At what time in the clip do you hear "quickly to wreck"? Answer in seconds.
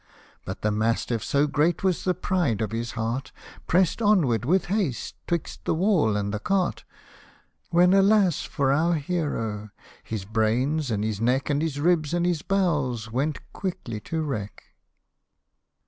13.53-14.63